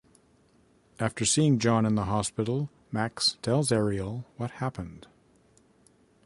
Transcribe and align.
After 0.99 1.25
seeing 1.25 1.59
John 1.59 1.85
in 1.85 1.93
the 1.93 2.05
hospital, 2.05 2.71
Max 2.91 3.37
tells 3.43 3.71
Ariel 3.71 4.25
what 4.35 4.49
happened. 4.53 5.05